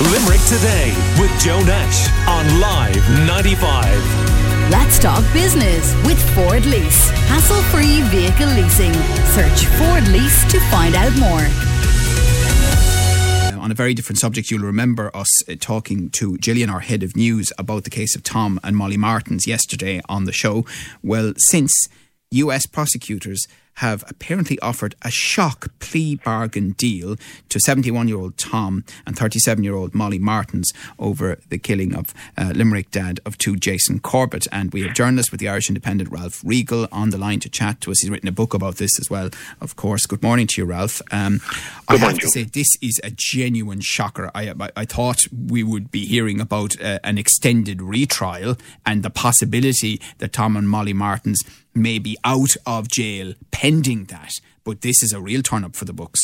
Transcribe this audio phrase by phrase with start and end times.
[0.00, 4.70] Limerick Today with Joe Nash on Live 95.
[4.70, 7.10] Let's talk business with Ford Lease.
[7.30, 8.92] Hassle free vehicle leasing.
[9.32, 11.46] Search Ford Lease to find out more
[13.64, 17.16] on a very different subject, you'll remember us uh, talking to Gillian, our head of
[17.16, 20.66] news, about the case of Tom and Molly Martens yesterday on the show.
[21.02, 21.88] Well, since
[22.30, 27.16] US prosecutors have apparently offered a shock plea bargain deal
[27.48, 32.14] to 71 year old Tom and 37 year old Molly Martens over the killing of
[32.36, 34.46] uh, Limerick dad of two Jason Corbett.
[34.52, 37.80] And we have journalist with the Irish Independent, Ralph Riegel, on the line to chat
[37.82, 38.00] to us.
[38.00, 40.06] He's written a book about this as well, of course.
[40.06, 41.02] Good morning to you, Ralph.
[41.10, 41.40] Um,
[41.88, 44.30] I have to say, this is a genuine shocker.
[44.34, 48.56] I, I, I thought we would be hearing about uh, an extended retrial
[48.86, 51.42] and the possibility that Tom and Molly Martens
[51.74, 53.34] may be out of jail
[53.64, 54.32] pending that.
[54.62, 56.20] But this is a real turn up for the books.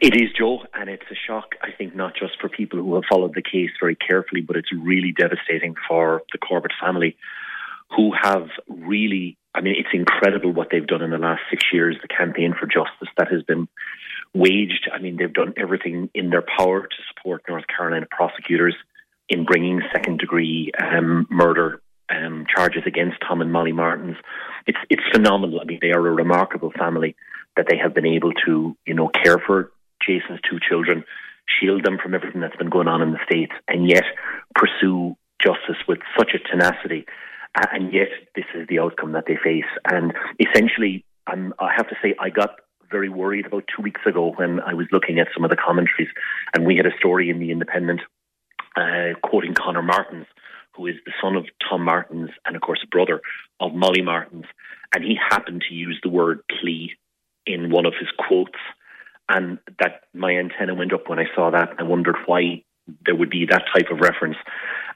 [0.00, 3.04] It is, Joe, and it's a shock, I think, not just for people who have
[3.08, 7.16] followed the case very carefully, but it's really devastating for the Corbett family
[7.96, 11.96] who have really, I mean, it's incredible what they've done in the last six years,
[12.02, 13.68] the campaign for justice that has been
[14.34, 14.88] waged.
[14.92, 18.74] I mean, they've done everything in their power to support North Carolina prosecutors
[19.28, 24.16] in bringing second degree um, murder um, charges against Tom and Molly Martens.
[24.66, 25.60] It's it's phenomenal.
[25.60, 27.16] I mean, they are a remarkable family
[27.56, 29.72] that they have been able to, you know, care for
[30.06, 31.04] Jason's two children,
[31.46, 34.04] shield them from everything that's been going on in the states, and yet
[34.54, 37.04] pursue justice with such a tenacity.
[37.54, 39.68] And yet, this is the outcome that they face.
[39.84, 42.56] And essentially, I have to say, I got
[42.90, 46.08] very worried about two weeks ago when I was looking at some of the commentaries,
[46.54, 48.00] and we had a story in the Independent
[48.76, 50.26] uh, quoting Connor Martens,
[50.76, 53.20] who is the son of Tom Martens and, of course, a brother
[53.60, 54.44] of Molly Martens.
[54.94, 56.92] And he happened to use the word plea
[57.46, 58.58] in one of his quotes.
[59.28, 61.74] And that my antenna went up when I saw that.
[61.78, 62.64] I wondered why
[63.04, 64.36] there would be that type of reference.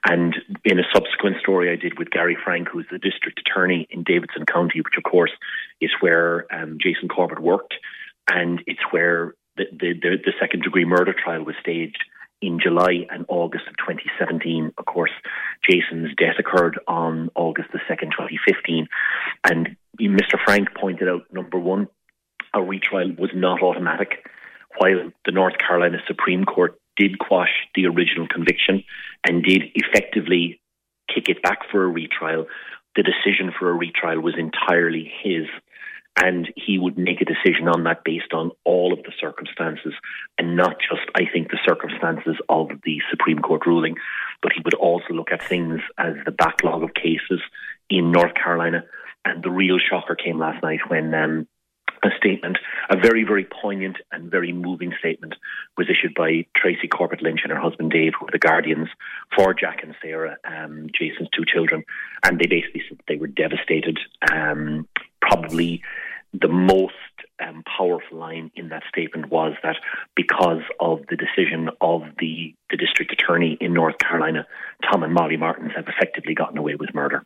[0.06, 4.02] And in a subsequent story I did with Gary Frank, who's the district attorney in
[4.02, 5.32] Davidson County, which of course
[5.81, 7.75] is where um, Jason Corbett worked,
[8.28, 12.03] and it's where the, the, the second degree murder trial was staged
[12.42, 14.72] in July and August of 2017.
[14.78, 15.10] Of course,
[15.69, 18.88] Jason's death occurred on August the 2nd, 2015.
[19.44, 20.38] And Mr.
[20.44, 21.88] Frank pointed out number one,
[22.54, 24.26] a retrial was not automatic.
[24.78, 28.84] While the North Carolina Supreme Court did quash the original conviction
[29.26, 30.60] and did effectively
[31.12, 32.46] kick it back for a retrial,
[32.94, 35.46] the decision for a retrial was entirely his
[36.16, 39.93] and he would make a decision on that based on all of the circumstances
[40.38, 43.97] and not just, I think, the circumstances of the Supreme Court ruling,
[44.43, 47.41] but he would also look at things as the backlog of cases
[47.91, 48.84] in North Carolina.
[49.25, 51.47] And the real shocker came last night when um,
[52.03, 55.34] a statement, a very, very poignant and very moving statement,
[55.76, 58.88] was issued by Tracy Corbett Lynch and her husband Dave, who were the guardians
[59.37, 61.84] for Jack and Sarah, um, Jason's two children.
[62.25, 63.99] And they basically said they were devastated.
[64.32, 64.88] Um,
[65.21, 65.82] probably
[66.41, 66.94] the most
[67.41, 69.76] um, powerful line in that statement was that
[70.14, 74.46] because of the decision of the, the district attorney in North Carolina,
[74.91, 77.25] Tom and Molly Martens have effectively gotten away with murder.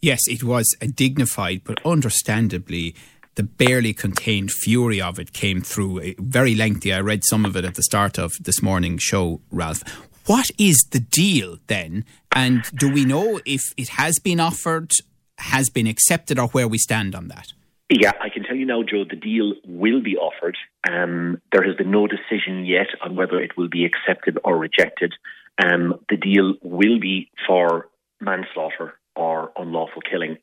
[0.00, 2.94] Yes, it was a dignified, but understandably,
[3.36, 6.14] the barely contained fury of it came through.
[6.18, 6.92] Very lengthy.
[6.92, 9.82] I read some of it at the start of this morning's show, Ralph.
[10.26, 12.04] What is the deal then?
[12.32, 14.92] And do we know if it has been offered,
[15.38, 17.52] has been accepted, or where we stand on that?
[17.96, 20.56] Yeah, I can tell you now, Joe, the deal will be offered.
[20.90, 25.14] Um, there has been no decision yet on whether it will be accepted or rejected.
[25.62, 27.86] Um, the deal will be for
[28.20, 30.38] manslaughter or unlawful killing.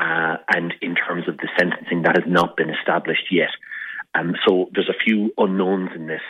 [0.00, 3.50] Uh, and in terms of the sentencing, that has not been established yet.
[4.18, 6.22] Um, so there's a few unknowns in this.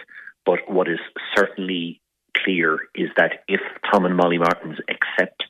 [0.44, 1.00] But what is
[1.34, 2.02] certainly
[2.36, 3.60] clear is that if
[3.90, 5.44] Tom and Molly Martens accept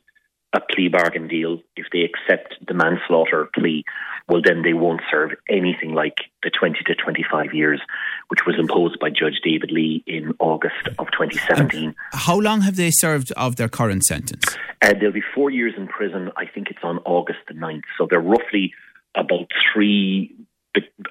[0.56, 3.84] a plea bargain deal, if they accept the manslaughter plea,
[4.28, 7.81] well, then they won't serve anything like the 20 to 25 years,
[8.28, 11.94] which was imposed by Judge David Lee in August of 2017.
[12.12, 14.56] how long have they served of their current sentence?
[14.82, 16.31] Uh, they'll be four years in prison.
[16.37, 17.82] I think it's on August the 9th.
[17.99, 18.73] So they're roughly
[19.14, 20.35] about three,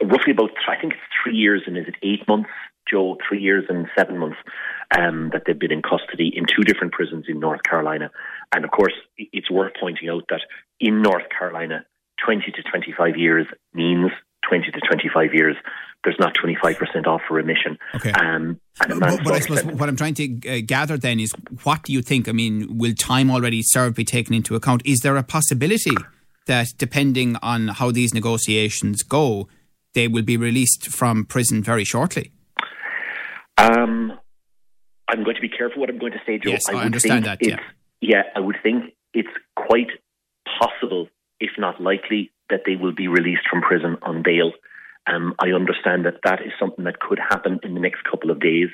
[0.02, 2.50] roughly about, I think it's three years and is it eight months,
[2.90, 3.18] Joe?
[3.28, 4.38] Three years and seven months
[4.98, 8.12] um, that they've been in custody in two different prisons in North Carolina.
[8.54, 10.42] And of course, it's worth pointing out that
[10.80, 11.86] in North Carolina,
[12.26, 14.12] 20 to 25 years means
[14.48, 15.56] 20 to 25 years.
[16.04, 17.80] There's not 25% off for remission.
[17.96, 18.12] Okay.
[18.12, 21.34] Um, but, but, I suppose what I'm trying to uh, gather then is
[21.64, 22.30] what do you think?
[22.30, 24.84] I mean, will time already served be taken into account?
[24.86, 25.96] Is there a possibility
[26.46, 29.48] that depending on how these negotiations go,
[29.96, 32.32] they will be released from prison very shortly?
[33.58, 34.18] Um,
[35.08, 36.52] I'm going to be careful what I'm going to say, Joe.
[36.52, 37.42] Yes, I, would understand that.
[37.42, 37.60] it's-
[38.02, 39.88] yeah, I would think it's quite
[40.60, 41.08] possible,
[41.40, 44.52] if not likely, that they will be released from prison on bail.
[45.08, 48.40] Um, I understand that that is something that could happen in the next couple of
[48.40, 48.70] days.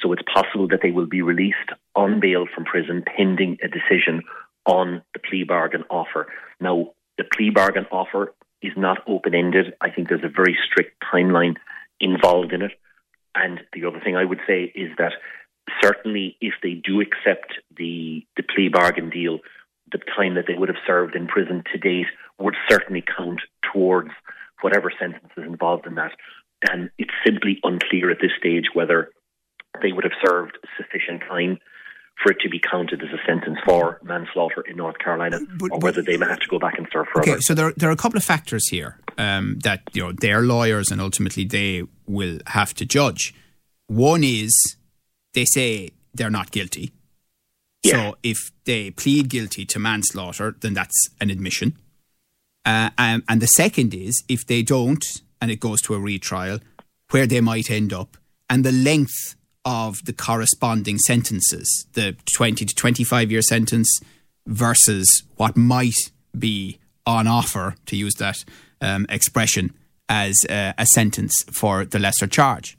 [0.00, 4.22] So it's possible that they will be released on bail from prison pending a decision
[4.66, 6.26] on the plea bargain offer.
[6.60, 9.74] Now, the plea bargain offer is not open ended.
[9.80, 11.56] I think there's a very strict timeline
[12.00, 12.72] involved in it.
[13.34, 15.12] And the other thing I would say is that
[15.80, 19.38] certainly if they do accept the, the plea bargain deal,
[19.90, 22.06] the time that they would have served in prison to date
[22.38, 23.40] would certainly count
[23.72, 24.10] towards
[24.62, 26.12] whatever sentence is involved in that.
[26.70, 29.10] And it's simply unclear at this stage whether
[29.80, 31.58] they would have served sufficient time
[32.22, 35.68] for it to be counted as a sentence for manslaughter in North Carolina, But- or
[35.78, 37.32] but- whether they may have to go back and serve further.
[37.32, 40.42] Okay, so there, there are a couple of factors here um, that you know they're
[40.42, 43.34] lawyers and ultimately they will have to judge.
[43.88, 44.52] One is
[45.34, 46.92] they say they're not guilty.
[47.82, 47.92] Yeah.
[47.92, 51.76] So if they plead guilty to manslaughter, then that's an admission.
[52.64, 55.04] Uh, and, and the second is if they don't
[55.40, 56.60] and it goes to a retrial,
[57.10, 58.16] where they might end up,
[58.48, 64.00] and the length of the corresponding sentences, the 20 to 25 year sentence
[64.46, 68.44] versus what might be on offer, to use that
[68.80, 69.74] um, expression,
[70.08, 72.76] as uh, a sentence for the lesser charge.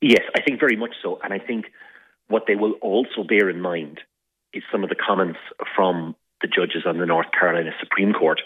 [0.00, 1.20] Yes, I think very much so.
[1.22, 1.66] And I think
[2.28, 4.00] what they will also bear in mind
[4.52, 5.38] is some of the comments
[5.76, 8.40] from the judges on the North Carolina Supreme Court.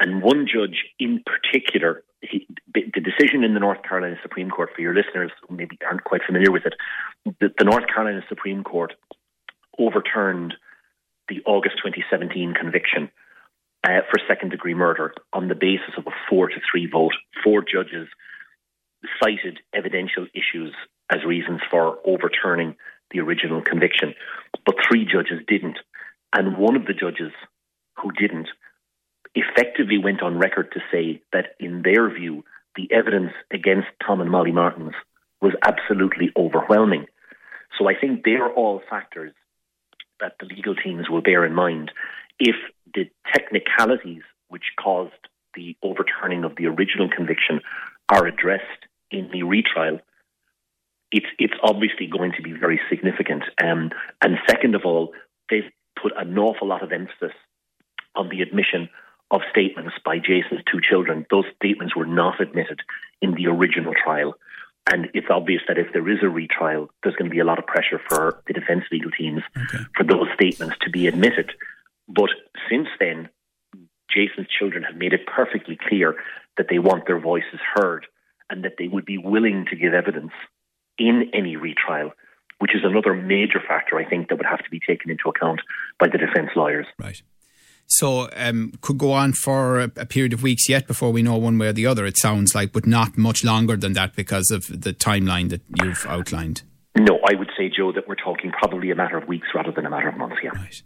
[0.00, 4.82] And one judge in particular, he, the decision in the North Carolina Supreme Court, for
[4.82, 6.74] your listeners who maybe aren't quite familiar with it,
[7.40, 8.92] the, the North Carolina Supreme Court
[9.78, 10.54] overturned
[11.28, 13.10] the August 2017 conviction
[13.84, 17.14] uh, for second degree murder on the basis of a four to three vote.
[17.42, 18.08] Four judges
[19.22, 20.74] cited evidential issues
[21.10, 22.76] as reasons for overturning
[23.10, 24.14] the original conviction,
[24.64, 25.78] but three judges didn't.
[26.34, 27.32] And one of the judges
[27.96, 28.48] who didn't
[29.34, 32.44] effectively went on record to say that, in their view,
[32.76, 34.94] the evidence against Tom and Molly Martens
[35.40, 37.06] was absolutely overwhelming.
[37.78, 39.32] So I think they're all factors
[40.20, 41.90] that the legal teams will bear in mind
[42.38, 42.56] if
[42.94, 45.12] the technicalities which caused
[45.54, 47.60] the overturning of the original conviction
[48.08, 50.00] are addressed in the retrial.
[51.10, 53.44] It's it's obviously going to be very significant.
[53.62, 53.90] Um,
[54.22, 55.12] and second of all,
[55.50, 55.70] they've
[56.00, 57.36] put an awful lot of emphasis
[58.16, 58.88] on the admission
[59.34, 61.26] of statements by Jason's two children.
[61.28, 62.80] Those statements were not admitted
[63.20, 64.34] in the original trial.
[64.90, 67.58] And it's obvious that if there is a retrial, there's going to be a lot
[67.58, 69.42] of pressure for the defence legal teams
[69.96, 71.52] for those statements to be admitted.
[72.06, 72.30] But
[72.70, 73.30] since then,
[74.08, 76.14] Jason's children have made it perfectly clear
[76.56, 78.06] that they want their voices heard
[78.50, 80.32] and that they would be willing to give evidence
[80.98, 82.12] in any retrial,
[82.58, 85.60] which is another major factor, I think, that would have to be taken into account
[85.98, 86.86] by the defence lawyers.
[86.98, 87.22] Right.
[87.86, 91.36] So um, could go on for a, a period of weeks yet before we know
[91.36, 92.06] one way or the other.
[92.06, 96.04] It sounds like, but not much longer than that because of the timeline that you've
[96.06, 96.62] outlined.
[96.96, 99.84] No, I would say, Joe, that we're talking probably a matter of weeks rather than
[99.84, 100.50] a matter of months, yeah.
[100.50, 100.82] Right.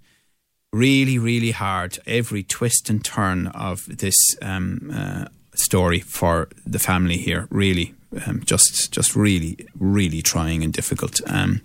[0.72, 1.98] Really, really hard.
[2.06, 7.46] Every twist and turn of this um, uh, story for the family here.
[7.50, 7.94] Really,
[8.26, 11.20] um, just, just really, really trying and difficult.
[11.26, 11.62] Um,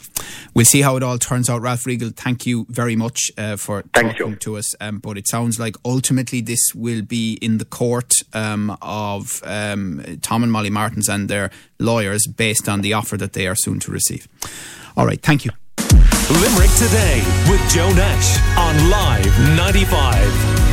[0.54, 1.62] we'll see how it all turns out.
[1.62, 4.38] Ralph Riegel, thank you very much uh, for Thanks, talking Joe.
[4.40, 4.76] to us.
[4.82, 10.04] Um, but it sounds like ultimately this will be in the court um, of um,
[10.22, 13.80] Tom and Molly Martens and their lawyers based on the offer that they are soon
[13.82, 14.28] to receive.
[14.98, 15.52] All right, thank you.
[16.30, 20.73] Limerick Today with Joe Nash on Live 95.